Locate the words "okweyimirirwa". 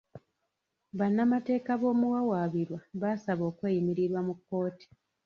3.51-4.19